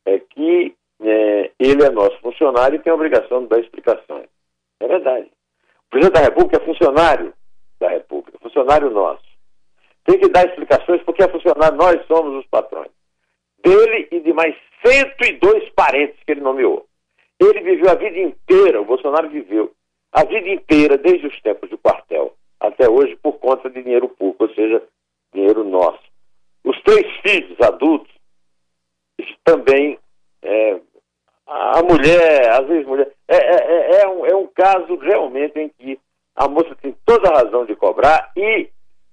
é 0.06 0.18
que 0.18 0.74
é, 1.02 1.50
ele 1.58 1.84
é 1.84 1.90
nosso 1.90 2.18
funcionário 2.20 2.76
e 2.76 2.78
tem 2.78 2.90
a 2.90 2.94
obrigação 2.94 3.42
de 3.42 3.48
dar 3.48 3.60
explicações. 3.60 4.26
É 4.80 4.86
verdade. 4.86 5.30
O 5.86 5.90
presidente 5.90 6.14
da 6.14 6.24
República 6.24 6.56
é 6.56 6.66
funcionário 6.66 7.34
da 7.78 7.88
República, 7.88 8.38
funcionário 8.38 8.90
nosso. 8.90 9.24
Tem 10.04 10.18
que 10.18 10.28
dar 10.28 10.46
explicações 10.46 11.02
porque 11.02 11.22
é 11.22 11.28
funcionário, 11.28 11.76
nós 11.76 12.06
somos 12.06 12.34
os 12.38 12.46
patrões. 12.46 12.90
Dele 13.62 14.08
e 14.10 14.20
de 14.20 14.32
mais 14.32 14.54
102 14.84 15.70
parentes 15.70 16.18
que 16.24 16.32
ele 16.32 16.40
nomeou. 16.40 16.86
Ele 17.38 17.60
viveu 17.60 17.90
a 17.90 17.94
vida 17.94 18.18
inteira, 18.18 18.80
o 18.80 18.84
Bolsonaro 18.84 19.28
viveu 19.28 19.72
a 20.12 20.24
vida 20.24 20.48
inteira, 20.48 20.98
desde 20.98 21.26
os 21.26 21.40
tempos 21.40 21.70
do 21.70 21.78
quartel 21.78 22.34
até 22.58 22.88
hoje, 22.88 23.16
por 23.16 23.34
conta 23.38 23.70
de 23.70 23.82
dinheiro 23.82 24.08
público, 24.08 24.44
ou 24.44 24.54
seja, 24.54 24.82
dinheiro 25.32 25.64
nosso. 25.64 26.02
Os 26.64 26.80
três 26.82 27.06
filhos 27.22 27.58
adultos 27.60 28.12
também 29.44 29.98
é, 30.42 30.80
a 31.46 31.82
mulher, 31.82 32.50
às 32.50 32.66
vezes 32.66 32.86
mulher, 32.86 33.10
é, 33.28 33.36
é, 33.36 33.56
é, 33.56 34.02
é, 34.02 34.08
um, 34.08 34.26
é 34.26 34.36
um 34.36 34.46
caso 34.46 34.96
realmente 34.96 35.58
em 35.58 35.68
que 35.68 35.98
a 36.36 36.48
moça 36.48 36.74
tem 36.80 36.94
toda 37.04 37.28
a 37.28 37.42
razão 37.42 37.64
de 37.64 37.74
cobrar 37.74 38.30
e 38.36 38.68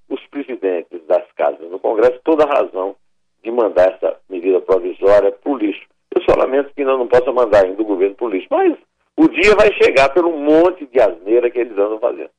os 0.08 0.26
presidentes 0.28 1.06
das 1.08 1.30
casas 1.34 1.70
no 1.70 1.80
Congresso 1.80 2.20
toda 2.24 2.46
a 2.46 2.62
razão 2.62 2.96
de 3.44 3.52
mandar 3.52 3.94
essa 3.94 4.18
medida 4.30 4.62
provisória 4.62 5.32
para 5.32 5.52
o 5.52 5.58
lixo. 5.58 5.86
Eu 6.16 6.22
só 6.24 6.36
lamento 6.38 6.74
que 6.74 6.82
ainda 6.82 6.98
não 6.98 7.08
possa 7.08 7.32
mandar 7.32 7.66
ainda 7.66 7.82
o 7.82 7.86
governo 7.86 8.16
para 8.16 8.26
o 8.26 8.30
lixo, 8.30 8.48
mas 8.50 8.78
o 9.18 9.28
dia 9.28 9.56
vai 9.56 9.74
chegar 9.74 10.10
pelo 10.14 10.32
monte 10.32 10.86
de 10.86 11.02
asneira 11.02 11.50
que 11.50 11.60
eles 11.60 11.78
andam 11.78 12.00
fazendo. 12.00 12.30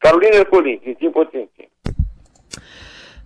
Carolina 0.00 0.36
Ercolim, 0.36 0.78
tintim 0.78 1.10
por 1.10 1.26
tintim. 1.26 1.48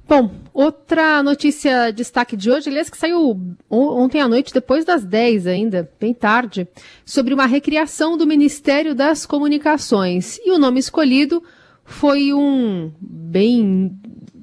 Bom, 0.08 0.30
outra 0.54 1.22
notícia 1.22 1.92
destaque 1.92 2.34
de 2.34 2.50
hoje, 2.50 2.70
aliás, 2.70 2.88
que 2.88 2.96
saiu 2.96 3.38
ontem 3.68 4.22
à 4.22 4.26
noite, 4.26 4.54
depois 4.54 4.82
das 4.82 5.04
10 5.04 5.46
ainda, 5.46 5.92
bem 6.00 6.14
tarde, 6.14 6.66
sobre 7.04 7.34
uma 7.34 7.44
recriação 7.44 8.16
do 8.16 8.26
Ministério 8.26 8.94
das 8.94 9.26
Comunicações. 9.26 10.40
E 10.42 10.50
o 10.50 10.56
nome 10.56 10.80
escolhido 10.80 11.42
foi 11.84 12.32
um 12.32 12.90
bem 12.98 13.94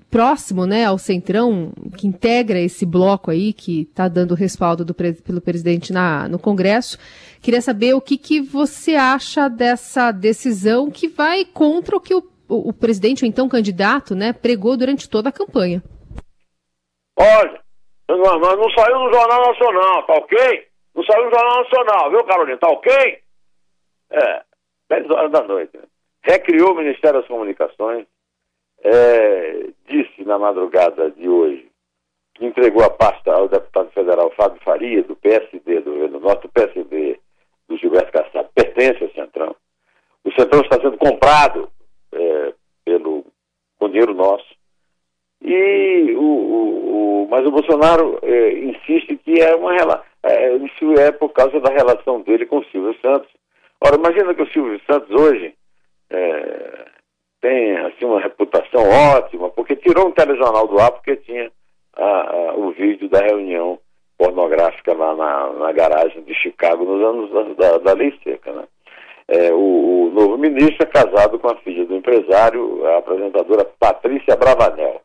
próximo 0.08 0.68
né, 0.68 0.86
ao 0.86 1.00
Centrão, 1.00 1.74
que 1.98 2.06
integra 2.06 2.60
esse 2.60 2.86
bloco 2.86 3.32
aí, 3.32 3.52
que 3.52 3.82
está 3.82 4.08
dando 4.08 4.36
respaldo 4.36 4.86
do, 4.86 4.94
pelo 4.94 5.42
presidente 5.42 5.92
na, 5.92 6.30
no 6.30 6.38
Congresso. 6.38 7.00
Queria 7.42 7.60
saber 7.60 7.96
o 7.96 8.02
que, 8.02 8.20
que 8.20 8.40
você 8.40 8.94
acha 8.94 9.50
dessa 9.50 10.12
decisão 10.12 10.92
que 10.92 11.08
vai 11.08 11.44
contra 11.44 11.98
o 11.98 12.00
que 12.00 12.14
o 12.14 12.35
o, 12.48 12.70
o 12.70 12.74
presidente, 12.74 13.24
o 13.24 13.26
então 13.26 13.50
candidato, 13.50 14.16
né, 14.16 14.34
pregou 14.34 14.78
durante 14.78 15.10
toda 15.10 15.30
a 15.30 15.32
campanha. 15.32 15.82
Olha, 17.18 17.62
não, 18.10 18.40
não 18.40 18.70
saiu 18.72 19.00
no 19.00 19.14
Jornal 19.14 19.48
Nacional, 19.48 20.04
tá 20.04 20.14
ok? 20.14 20.68
Não 20.94 21.04
saiu 21.04 21.26
no 21.26 21.32
Jornal 21.32 21.64
Nacional, 21.64 22.10
viu, 22.12 22.24
Carolina? 22.24 22.58
Tá 22.58 22.68
ok? 22.70 23.20
É, 24.12 24.44
10 24.90 25.10
horas 25.10 25.32
da 25.32 25.44
noite. 25.44 25.80
Recriou 26.22 26.72
o 26.72 26.76
Ministério 26.76 27.20
das 27.20 27.28
Comunicações, 27.28 28.06
é, 28.84 29.68
disse 29.88 30.24
na 30.24 30.38
madrugada 30.38 31.10
de 31.12 31.28
hoje 31.28 31.70
que 32.36 32.46
entregou 32.46 32.84
a 32.84 32.90
pasta 32.90 33.32
ao 33.32 33.48
deputado 33.48 33.90
federal 33.92 34.32
Fábio 34.36 34.62
Faria, 34.64 35.02
do 35.04 35.16
PSD, 35.16 35.80
do 35.82 35.92
Governo 35.92 36.20
Norte, 36.20 36.44
do 36.44 36.50
PSD 36.50 37.20
do 37.68 37.78
Gilberto 37.78 38.12
Kassab, 38.12 38.50
pertence 38.54 39.04
ao 39.04 39.12
Centrão. 39.12 39.56
O 40.24 40.32
Centrão 40.34 40.62
está 40.62 40.80
sendo 40.82 40.98
comprado 40.98 41.70
é, 42.16 42.54
pelo, 42.84 43.26
com 43.78 43.90
dinheiro 43.90 44.14
nosso. 44.14 44.56
E 45.42 46.14
o, 46.16 46.22
o, 46.22 47.24
o 47.24 47.28
mas 47.30 47.46
o 47.46 47.52
Bolsonaro 47.52 48.20
é, 48.24 48.54
insiste 48.60 49.18
que 49.18 49.42
é 49.42 49.56
uma 49.56 49.76
é, 50.24 50.56
isso 50.56 50.94
é 51.00 51.12
por 51.12 51.30
causa 51.30 51.60
da 51.60 51.72
relação 51.72 52.22
dele 52.22 52.46
com 52.46 52.60
o 52.60 52.66
Silvio 52.66 52.96
Santos. 53.02 53.30
Ora, 53.80 53.96
imagina 53.96 54.34
que 54.34 54.42
o 54.42 54.52
Silvio 54.52 54.80
Santos 54.90 55.10
hoje 55.12 55.54
é, 56.10 56.86
tem 57.42 57.78
assim, 57.78 58.06
uma 58.06 58.20
reputação 58.20 58.82
ótima, 59.16 59.50
porque 59.50 59.76
tirou 59.76 60.08
um 60.08 60.12
telejornal 60.12 60.68
do 60.68 60.80
ar 60.80 60.92
porque 60.92 61.18
tinha 61.18 61.52
a, 61.96 62.04
a, 62.04 62.56
o 62.56 62.72
vídeo 62.72 63.08
da 63.08 63.20
reunião 63.20 63.80
pornográfica 64.18 64.94
lá 64.94 65.16
na, 65.16 65.54
na 65.54 65.72
garagem 65.72 66.24
de 66.24 66.34
Chicago 66.34 66.86
nos 66.86 67.04
anos 67.04 67.58
da, 67.58 67.70
da, 67.72 67.78
da 67.80 67.94
lei 67.94 68.18
seca, 68.24 68.52
né? 68.52 68.64
É, 69.28 69.52
o, 69.52 69.58
o, 69.58 70.10
novo 70.12 70.38
ministro 70.38 70.84
é 70.84 70.86
casado 70.86 71.40
com 71.40 71.50
a 71.50 71.56
filha 71.58 71.86
do 71.86 71.96
empresário, 71.96 72.86
a 72.86 72.98
apresentadora 72.98 73.66
Patrícia 73.80 74.36
Bravanel. 74.36 75.02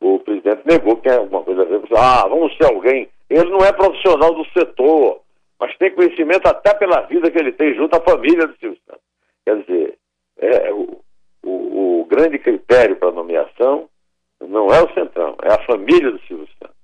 O 0.00 0.18
presidente 0.18 0.62
negou 0.66 0.96
que 0.96 1.08
tem 1.08 1.16
alguma 1.16 1.42
coisa 1.42 1.62
a 1.62 1.64
ver 1.64 1.80
com. 1.80 1.96
Ah, 1.96 2.26
vamos 2.28 2.54
ser 2.56 2.66
alguém. 2.66 3.08
Ele 3.30 3.50
não 3.50 3.64
é 3.64 3.72
profissional 3.72 4.34
do 4.34 4.44
setor, 4.50 5.20
mas 5.58 5.76
tem 5.78 5.92
conhecimento 5.92 6.46
até 6.46 6.74
pela 6.74 7.02
vida 7.02 7.30
que 7.30 7.38
ele 7.38 7.52
tem 7.52 7.74
junto 7.74 7.96
à 7.96 8.00
família 8.00 8.46
do 8.46 8.56
Silvio 8.58 8.78
Santos. 8.86 9.02
Quer 9.44 9.60
dizer, 9.62 9.98
é, 10.38 10.72
o, 10.72 11.00
o, 11.44 12.00
o 12.00 12.04
grande 12.06 12.38
critério 12.38 12.96
para 12.96 13.12
nomeação 13.12 13.88
não 14.40 14.66
é 14.68 14.82
o 14.82 14.92
Centrão, 14.92 15.36
é 15.42 15.52
a 15.52 15.64
família 15.64 16.10
do 16.10 16.20
Silvio 16.22 16.48
Santos. 16.58 16.76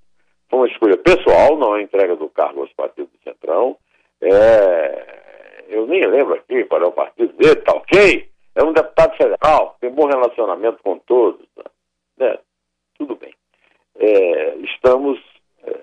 Foi 0.49 0.61
uma 0.61 0.69
escolha 0.69 0.97
pessoal, 0.97 1.57
não 1.57 1.77
é 1.77 1.83
entrega 1.83 2.17
do 2.17 2.29
cargo 2.29 2.61
aos 2.61 2.73
partidos 2.73 3.11
do 3.12 3.23
Centrão. 3.23 3.77
É, 4.21 5.21
eu 5.71 5.87
nem 5.87 6.05
lembro 6.07 6.35
aqui 6.35 6.65
qual 6.65 6.83
é 6.83 6.87
o 6.87 6.93
partido 6.93 7.33
dele, 7.35 7.57
tá 7.57 7.73
ok? 7.73 8.29
É 8.55 8.65
um 8.65 8.73
deputado 8.73 9.17
federal, 9.17 9.77
tem 9.81 9.91
bom 9.91 10.07
relacionamento 10.07 10.83
com 10.83 10.99
todos. 10.99 11.47
Tá? 11.55 11.71
É, 12.21 12.39
tudo 12.99 13.15
bem. 13.17 13.33
É, 13.97 14.57
estamos 14.57 15.19
é, 15.65 15.81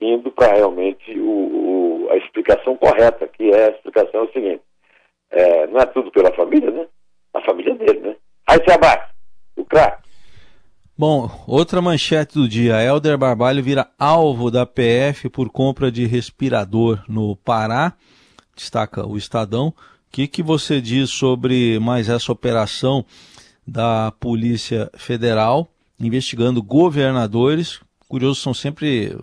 indo 0.00 0.30
para 0.30 0.54
realmente 0.54 1.18
o, 1.18 2.06
o, 2.06 2.08
a 2.10 2.16
explicação 2.16 2.76
correta, 2.76 3.26
que 3.26 3.50
é 3.50 3.66
a 3.66 3.70
explicação 3.70 4.20
é 4.20 4.22
o 4.22 4.32
seguinte: 4.32 4.62
é, 5.30 5.66
não 5.66 5.80
é 5.80 5.86
tudo 5.86 6.10
pela 6.10 6.32
família, 6.34 6.70
né? 6.70 6.86
A 7.34 7.40
família 7.42 7.74
dele, 7.74 8.00
né? 8.00 8.16
Aí 8.46 8.58
se 8.64 8.72
abate, 8.72 9.12
o 9.56 9.64
craque. 9.64 10.06
Bom, 10.96 11.28
outra 11.46 11.82
manchete 11.82 12.34
do 12.34 12.48
dia: 12.48 12.82
Helder 12.82 13.18
Barbalho 13.18 13.62
vira 13.62 13.90
alvo 13.98 14.50
da 14.50 14.64
PF 14.64 15.28
por 15.28 15.50
compra 15.50 15.90
de 15.90 16.06
respirador 16.06 17.04
no 17.08 17.36
Pará 17.36 17.92
destaca 18.56 19.06
o 19.06 19.16
Estadão. 19.16 19.68
O 19.68 19.74
que, 20.10 20.26
que 20.26 20.42
você 20.42 20.80
diz 20.80 21.10
sobre 21.10 21.78
mais 21.78 22.08
essa 22.08 22.32
operação 22.32 23.04
da 23.66 24.12
Polícia 24.18 24.90
Federal 24.96 25.68
investigando 26.00 26.62
governadores? 26.62 27.80
Curioso, 28.08 28.40
são 28.40 28.54
sempre 28.54 29.16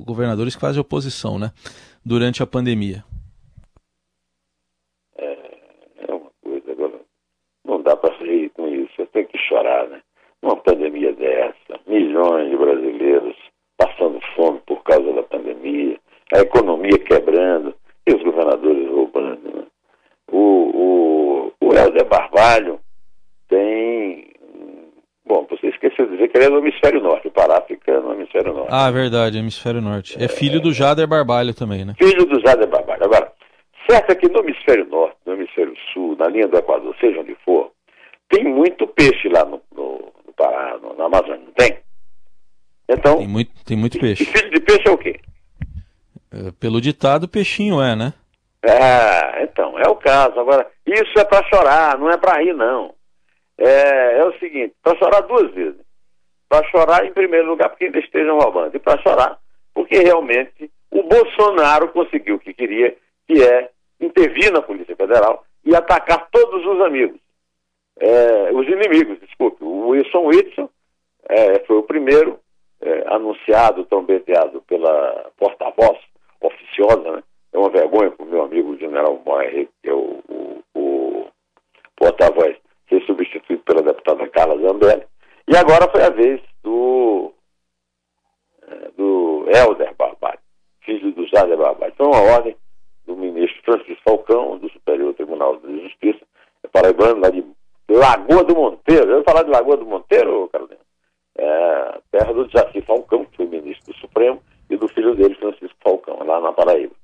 governadores 0.00 0.54
que 0.54 0.60
fazem 0.60 0.80
oposição, 0.80 1.38
né? 1.38 1.50
Durante 2.04 2.42
a 2.42 2.46
pandemia. 2.46 3.04
É, 5.16 5.32
é 6.08 6.14
uma 6.14 6.30
coisa, 6.42 6.72
agora 6.72 7.00
não 7.64 7.82
dá 7.82 7.96
para 7.96 8.14
rir 8.18 8.50
com 8.50 8.68
isso, 8.68 8.92
você 8.96 9.06
tem 9.06 9.26
que 9.26 9.38
chorar, 9.38 9.88
né? 9.88 10.00
Uma 10.40 10.56
pandemia 10.56 11.12
dessa, 11.12 11.80
milhões 11.86 12.50
de 12.50 12.56
brasileiros 12.56 13.36
passando 13.76 14.20
fome 14.36 14.60
por 14.66 14.82
causa 14.84 15.12
da 15.12 15.22
pandemia, 15.22 15.98
a 16.32 16.40
economia 16.40 16.98
quebrando, 16.98 17.74
e 18.06 18.14
os 18.14 18.22
governadores 18.22 18.88
roubando. 18.88 19.40
Né? 19.44 19.64
O, 20.30 20.38
o, 20.38 21.52
o 21.60 21.74
Helder 21.74 22.06
Barbalho 22.06 22.80
tem. 23.48 24.32
Bom, 25.26 25.46
você 25.48 25.68
esqueceu 25.68 26.06
de 26.06 26.12
dizer 26.12 26.28
que 26.28 26.36
ele 26.36 26.46
é 26.46 26.50
do 26.50 26.58
hemisfério 26.58 27.00
norte, 27.00 27.28
o 27.28 27.30
Pará 27.30 27.62
fica 27.62 27.98
no 28.00 28.12
hemisfério 28.12 28.52
norte. 28.52 28.68
Ah, 28.70 28.90
verdade, 28.90 29.38
hemisfério 29.38 29.80
norte. 29.80 30.20
É, 30.20 30.24
é 30.24 30.28
filho 30.28 30.60
do 30.60 30.72
Jader 30.72 31.06
Barbalho 31.06 31.54
também, 31.54 31.84
né? 31.84 31.94
Filho 31.98 32.26
do 32.26 32.40
Jader 32.40 32.68
Barbalho. 32.68 33.04
Agora, 33.04 33.32
certo 33.88 34.10
é 34.10 34.14
que 34.14 34.28
no 34.28 34.40
hemisfério 34.40 34.86
norte, 34.86 35.16
no 35.24 35.32
hemisfério 35.32 35.74
sul, 35.92 36.14
na 36.18 36.28
linha 36.28 36.46
do 36.46 36.58
Equador, 36.58 36.94
seja 37.00 37.20
onde 37.20 37.34
for, 37.42 37.70
tem 38.28 38.44
muito 38.44 38.86
peixe 38.86 39.28
lá 39.30 39.44
no, 39.46 39.62
no, 39.74 40.12
no 40.26 40.32
Pará, 40.36 40.76
no, 40.78 40.94
na 40.94 41.06
Amazônia, 41.06 41.40
não 41.46 41.52
tem? 41.52 41.78
Então 42.86 42.98
Então, 42.98 43.18
tem 43.18 43.28
muito, 43.28 43.64
tem 43.64 43.76
muito 43.78 43.98
peixe. 43.98 44.24
E 44.24 44.26
filho 44.26 44.50
de 44.50 44.60
peixe 44.60 44.86
é 44.86 44.90
o 44.90 44.98
quê? 44.98 45.18
Pelo 46.64 46.80
ditado, 46.80 47.28
peixinho 47.28 47.82
é, 47.82 47.94
né? 47.94 48.14
É, 48.62 49.42
então, 49.42 49.78
é 49.78 49.86
o 49.86 49.96
caso. 49.96 50.40
Agora, 50.40 50.66
isso 50.86 51.12
é 51.18 51.22
para 51.22 51.46
chorar, 51.46 51.98
não 51.98 52.08
é 52.08 52.16
para 52.16 52.40
rir, 52.40 52.54
não. 52.54 52.94
É, 53.58 54.16
é 54.16 54.24
o 54.24 54.32
seguinte, 54.38 54.74
para 54.82 54.96
chorar 54.96 55.20
duas 55.20 55.52
vezes. 55.52 55.82
Para 56.48 56.66
chorar, 56.70 57.04
em 57.04 57.12
primeiro 57.12 57.48
lugar, 57.48 57.68
porque 57.68 57.84
ainda 57.84 57.98
estejam 57.98 58.38
roubando. 58.38 58.74
E 58.74 58.78
para 58.78 58.98
chorar, 59.02 59.38
porque 59.74 59.98
realmente 59.98 60.70
o 60.90 61.02
Bolsonaro 61.02 61.88
conseguiu 61.88 62.36
o 62.36 62.38
que 62.38 62.54
queria, 62.54 62.96
que 63.28 63.44
é 63.44 63.68
intervir 64.00 64.50
na 64.50 64.62
Polícia 64.62 64.96
Federal 64.96 65.44
e 65.66 65.76
atacar 65.76 66.30
todos 66.30 66.64
os 66.64 66.80
amigos. 66.80 67.20
É, 68.00 68.50
os 68.54 68.66
inimigos, 68.68 69.20
desculpe. 69.20 69.62
O 69.62 69.88
Wilson 69.88 70.28
Whitson 70.28 70.70
é, 71.28 71.58
foi 71.66 71.76
o 71.76 71.82
primeiro 71.82 72.40
é, 72.80 73.04
anunciado, 73.14 73.84
trombeteado 73.84 74.62
pela 74.62 75.30
porta-voz 75.36 75.98
oficiosa, 76.46 77.12
né? 77.12 77.22
É 77.52 77.58
uma 77.58 77.70
vergonha 77.70 78.10
para 78.10 78.26
o 78.26 78.28
meu 78.28 78.42
amigo 78.42 78.76
general 78.78 79.20
Moiré, 79.24 79.68
que 79.82 79.90
é 79.90 79.92
o, 79.92 80.20
o, 80.28 80.62
o 80.74 81.26
porta-voz, 81.96 82.56
ser 82.88 83.00
substituído 83.06 83.62
pela 83.62 83.82
deputada 83.82 84.28
Carla 84.28 84.58
Zambelli. 84.60 85.04
E 85.46 85.56
agora 85.56 85.90
foi 85.90 86.02
a 86.02 86.10
vez 86.10 86.40
do, 86.62 87.32
é, 88.66 88.90
do 88.96 89.46
Helder 89.46 89.94
filho 90.84 91.12
do 91.12 91.26
Jader 91.26 91.56
Barbalho. 91.56 91.94
Foi 91.96 92.06
uma 92.06 92.20
ordem 92.20 92.56
do 93.06 93.16
ministro 93.16 93.62
Francisco 93.64 94.02
Falcão, 94.04 94.58
do 94.58 94.70
Superior 94.70 95.14
Tribunal 95.14 95.56
de 95.56 95.82
Justiça, 95.82 96.20
é 96.62 96.68
paraibano, 96.68 97.20
lá 97.20 97.30
de 97.30 97.44
Lagoa 97.88 98.44
do 98.44 98.54
Monteiro. 98.54 99.10
Eu 99.10 99.14
vou 99.16 99.24
falar 99.24 99.42
de 99.42 99.50
Lagoa 99.50 99.76
do 99.76 99.86
Monteiro, 99.86 100.48
Carolina? 100.48 100.80
É, 101.36 102.00
terra 102.12 102.32
do 102.32 102.48
Jaci 102.48 102.80
Falcão, 102.82 103.24
que 103.24 103.36
foi 103.36 103.46
ministro 103.46 103.92
do 103.92 103.98
Supremo, 103.98 104.40
e 104.70 104.76
do 104.76 104.88
filho 104.88 105.14
dele, 105.14 105.34
Francisco 105.34 105.76
Falcão, 105.82 106.03
lá 106.34 106.40
na 106.40 106.52
Paraíba 106.52 106.94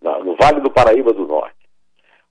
no 0.00 0.36
Vale 0.36 0.60
do 0.60 0.70
Paraíba 0.70 1.12
do 1.12 1.26
Norte. 1.26 1.56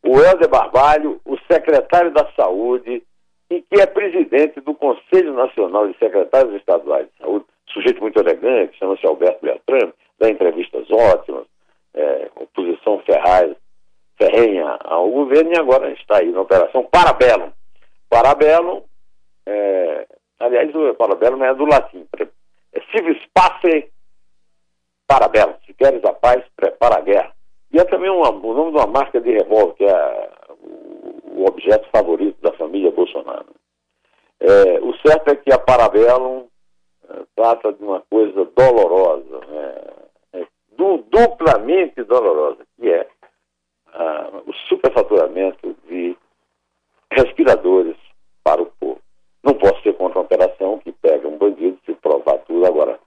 O 0.04 0.20
Helder 0.20 0.50
Barbalho, 0.50 1.20
o 1.26 1.38
secretário 1.52 2.12
da 2.12 2.30
Saúde, 2.34 3.04
e 3.50 3.62
que 3.62 3.82
é 3.82 3.86
presidente 3.86 4.60
do 4.62 4.74
Conselho 4.74 5.34
Nacional 5.34 5.88
de 5.88 5.98
Secretários 5.98 6.56
Estaduais 6.56 7.08
de 7.08 7.18
Saúde, 7.18 7.46
sujeito 7.68 8.02
muito 8.02 8.20
elegante, 8.20 8.78
chama-se 8.78 9.06
Alberto 9.06 9.42
Beltrame, 9.42 9.94
dá 10.20 10.30
entrevistas 10.30 10.90
ótimas, 10.90 11.46
é, 11.94 12.30
oposição 12.36 13.00
ferraz, 13.00 13.56
ferrenha 14.18 14.78
ao 14.84 15.10
governo, 15.10 15.54
e 15.54 15.60
agora 15.60 15.92
está 15.92 16.18
aí 16.18 16.32
na 16.32 16.42
Operação 16.42 16.84
Parabellum. 16.86 17.52
Parabellum, 18.10 18.84
é, 19.46 20.08
aliás, 20.40 20.74
o 20.74 20.94
Parabellum 20.96 21.44
é 21.44 21.54
do 21.54 21.66
latim, 21.66 22.06
é 22.74 22.82
civis 22.92 23.22
pace 23.34 23.90
parabellum, 25.08 25.54
se 25.54 25.57
queres 25.78 26.04
a 26.04 26.14
paz, 26.14 26.44
prepara 26.56 26.98
a 26.98 27.02
guerra. 27.02 27.32
E 27.72 27.80
é 27.80 27.84
também 27.84 28.10
uma, 28.10 28.30
o 28.30 28.54
nome 28.54 28.72
de 28.72 28.78
uma 28.78 28.88
marca 28.88 29.20
de 29.20 29.32
revólver, 29.32 29.74
que 29.76 29.86
é 29.86 30.30
o, 30.50 31.42
o 31.42 31.46
objeto 31.48 31.88
favorito 31.90 32.42
da 32.42 32.52
família 32.54 32.92
Bolsonaro. 32.92 33.48
É, 34.40 34.80
o 34.82 34.96
certo 35.06 35.30
é 35.30 35.36
que 35.36 35.52
a 35.52 35.58
Parabellum 35.58 36.46
é, 37.10 37.24
trata 37.36 37.74
de 37.74 37.84
uma 37.84 38.02
coisa 38.10 38.46
dolorosa, 38.56 39.40
né? 39.48 39.76
é, 40.34 40.48
du, 40.78 41.04
duplamente 41.10 42.04
dolorosa, 42.04 42.66
que 42.80 42.90
é 42.90 43.08
o 44.46 44.54
superfaturamento 44.70 45.76
de 45.90 46.16
respiradores 47.12 47.98
para 48.44 48.62
o 48.62 48.68
povo. 48.80 49.00
Não 49.44 49.54
posso 49.56 49.82
ser 49.82 49.94
contra 49.94 50.20
uma 50.20 50.26
operação 50.26 50.78
que 50.80 50.92
pega 50.92 51.28
um 51.28 51.38
bandido 51.38 51.80
se 51.86 51.94
provar 51.96 52.38
tudo 52.40 52.66
agora. 52.66 53.00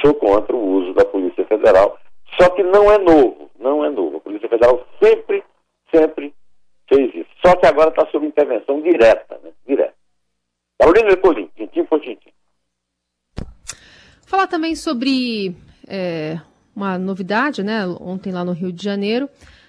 Sou 0.00 0.14
contra 0.14 0.54
o 0.54 0.64
uso 0.64 0.94
da 0.94 1.04
Polícia 1.04 1.44
Federal, 1.46 1.98
só 2.40 2.50
que 2.50 2.62
não 2.62 2.90
é 2.90 2.98
novo 2.98 3.46
não 3.58 3.84
é 3.84 3.90
novo. 3.90 4.18
A 4.18 4.20
Polícia 4.20 4.48
Federal 4.48 4.86
sempre, 5.02 5.42
sempre 5.92 6.34
fez 6.88 7.14
isso. 7.14 7.30
Só 7.44 7.56
que 7.56 7.66
agora 7.66 7.90
está 7.90 8.06
sob 8.10 8.26
intervenção 8.26 8.80
direta, 8.80 9.38
né? 9.42 9.50
Direta. 9.66 9.94
Carolina 10.78 11.10
Ercolim, 11.10 11.50
tintim 11.56 11.84
por 11.84 12.00
tintim. 12.00 12.30
Falar 14.26 14.46
também 14.46 14.74
sobre 14.74 15.56
é, 15.88 16.38
uma 16.74 16.98
novidade, 16.98 17.62
né? 17.62 17.86
Ontem 18.00 18.32
lá 18.32 18.44
no 18.44 18.52
Rio 18.52 18.72
de 18.72 18.82
Janeiro, 18.82 19.28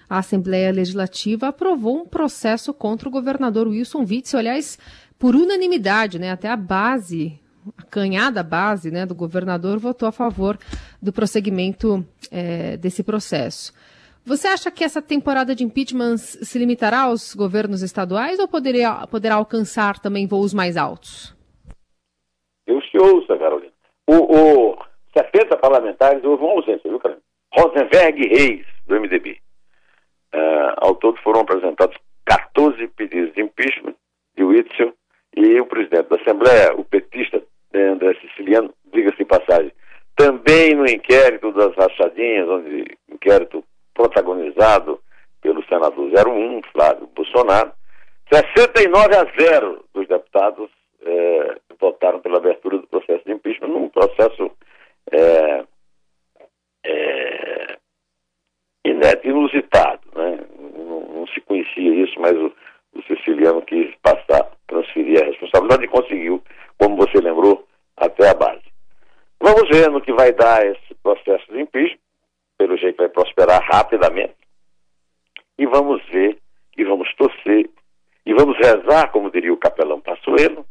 a 0.09 0.19
Assembleia 0.19 0.71
Legislativa 0.71 1.47
aprovou 1.47 1.97
um 1.97 2.05
processo 2.05 2.73
contra 2.73 3.07
o 3.07 3.11
governador 3.11 3.67
Wilson 3.67 4.05
Witzel, 4.07 4.39
aliás, 4.39 4.77
por 5.17 5.35
unanimidade, 5.35 6.19
né? 6.19 6.31
Até 6.31 6.49
a 6.49 6.57
base 6.57 7.39
a 7.77 7.83
canhada 7.83 8.43
base 8.43 8.91
né, 8.91 9.05
do 9.05 9.15
governador 9.15 9.79
votou 9.79 10.07
a 10.07 10.11
favor 10.11 10.57
do 11.01 11.11
prosseguimento 11.11 12.05
é, 12.31 12.77
desse 12.77 13.03
processo. 13.03 13.73
Você 14.25 14.47
acha 14.47 14.69
que 14.69 14.83
essa 14.83 15.01
temporada 15.01 15.55
de 15.55 15.63
impeachment 15.63 16.17
se 16.17 16.59
limitará 16.59 17.03
aos 17.03 17.33
governos 17.33 17.81
estaduais 17.81 18.39
ou 18.39 18.47
poderia, 18.47 19.07
poderá 19.09 19.35
alcançar 19.35 19.99
também 19.99 20.27
voos 20.27 20.53
mais 20.53 20.75
altos? 20.75 21.33
Deus 22.67 22.85
te 22.89 22.97
ouça, 22.97 23.37
Carolina. 23.37 23.71
O, 24.05 24.73
o 24.73 24.77
70 25.17 25.55
parlamentares 25.57 26.23
houve 26.25 26.43
uma 26.43 26.53
ausência, 26.53 26.89
viu, 26.89 26.99
Carolina? 26.99 27.23
Rosenberg 27.53 28.27
Reis, 28.27 28.65
do 28.85 28.99
MDB. 28.99 29.39
Uh, 30.35 30.75
ao 30.77 30.95
todo 30.95 31.17
foram 31.21 31.41
apresentados 31.41 31.97
14 32.25 32.85
pedidos 32.89 33.33
de 33.33 33.41
impeachment 33.41 33.95
de 34.35 34.43
Witzel 34.43 34.93
e 35.35 35.59
o 35.59 35.65
presidente 35.65 36.09
da 36.09 36.17
Assembleia, 36.17 36.73
o 36.75 36.83
petista 36.83 37.41
André 37.73 38.15
Siciliano, 38.21 38.73
diga-se 38.93 39.17
de 39.17 39.25
passagem, 39.25 39.71
também 40.15 40.73
no 40.73 40.85
inquérito 40.85 41.51
das 41.51 41.75
rachadinhas, 41.75 42.47
onde 42.49 42.97
inquérito 43.09 43.63
protagonizado 43.93 44.99
pelo 45.41 45.63
senador 45.65 46.09
01, 46.27 46.61
Flávio 46.71 47.07
Bolsonaro, 47.15 47.71
69 48.31 49.15
a 49.15 49.25
0 49.39 49.85
dos 49.93 50.07
deputados 50.07 50.69
é, 51.01 51.57
votaram 51.79 52.19
pela 52.19 52.37
abertura 52.37 52.77
do 52.77 52.87
processo 52.87 53.23
de 53.25 53.31
impeachment, 53.31 53.69
num 53.69 53.89
processo 53.89 54.51
é, 55.11 55.63
é, 56.85 57.77
inédito, 58.85 59.27
inusitado. 59.27 60.01
Né? 60.15 60.39
Não, 60.75 61.01
não, 61.01 61.27
se 61.27 61.39
conhecia 61.41 62.03
isso, 62.03 62.19
mas 62.19 62.33
o, 62.33 62.51
o 62.95 63.03
siciliano 63.03 63.61
quis 63.61 63.95
passar, 64.01 64.51
transferir 64.67 65.21
a 65.21 65.25
responsabilidade 65.25 65.85
e 65.85 65.87
conseguiu, 65.87 66.43
como 66.77 66.97
você 66.97 67.19
lembrou, 67.19 67.65
até 67.95 68.29
a 68.29 68.33
base. 68.33 68.63
Vamos 69.39 69.69
ver 69.69 69.89
no 69.89 70.01
que 70.01 70.11
vai 70.27 70.33
dar 70.33 70.65
esse 70.65 70.93
processo 71.01 71.51
de 71.51 71.61
impeachment, 71.61 71.99
pelo 72.57 72.77
jeito 72.77 72.97
vai 72.97 73.09
prosperar 73.09 73.61
rapidamente, 73.63 74.35
e 75.57 75.65
vamos 75.65 76.03
ver, 76.09 76.37
e 76.77 76.83
vamos 76.83 77.13
torcer, 77.15 77.69
e 78.25 78.33
vamos 78.33 78.57
rezar, 78.57 79.11
como 79.11 79.31
diria 79.31 79.53
o 79.53 79.57
capelão 79.57 80.01
Passuelo, 80.01 80.65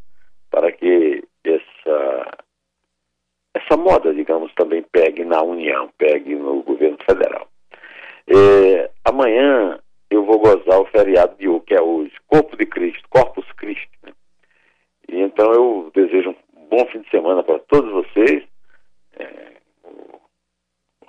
para 0.49 0.71
que 0.71 1.23
essa, 1.43 2.37
essa 3.53 3.77
moda, 3.77 4.13
digamos, 4.13 4.53
também 4.53 4.83
pegue 4.83 5.25
na 5.25 5.41
União, 5.41 5.89
pegue 5.97 6.35
no 6.35 6.61
governo 6.61 6.97
federal. 7.05 7.47
É, 8.27 8.91
amanhã 9.05 9.79
eu 10.09 10.23
vou 10.23 10.39
gozar 10.39 10.79
o 10.79 10.85
feriado 10.85 11.35
de 11.37 11.47
hoje, 11.47 11.63
que 11.65 11.73
é 11.73 11.81
hoje, 11.81 12.13
Corpo 12.27 12.55
de 12.55 12.65
Cristo, 12.65 13.07
Corpus 13.09 13.49
Christi. 13.53 13.89
Né? 14.03 14.13
E 15.09 15.19
então 15.19 15.51
eu 15.51 15.91
desejo 15.93 16.35
um 16.55 16.65
bom 16.67 16.85
fim 16.87 17.01
de 17.01 17.09
semana 17.09 17.43
para 17.43 17.59
todos 17.59 17.91
vocês. 17.91 18.43
É, 19.19 19.53
o 19.83 20.19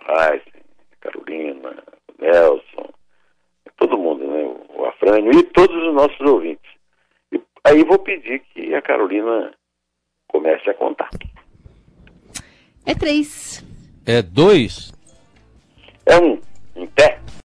Heisen, 0.08 0.62
Carolina, 1.00 1.82
o 2.08 2.22
Nelson, 2.22 2.90
todo 3.76 3.98
mundo, 3.98 4.26
né? 4.26 4.44
O 4.74 4.84
Afrânio 4.86 5.32
e 5.32 5.42
todos 5.42 5.76
os 5.76 5.94
nossos 5.94 6.20
ouvintes. 6.20 6.70
E 7.32 7.40
aí 7.64 7.77
vou 7.88 7.98
pedir 7.98 8.40
que 8.52 8.74
a 8.74 8.82
Carolina 8.82 9.50
comece 10.28 10.68
a 10.68 10.74
contar. 10.74 11.08
É 12.84 12.94
três. 12.94 13.64
É 14.06 14.20
dois? 14.22 14.92
É 16.06 16.18
um. 16.18 16.38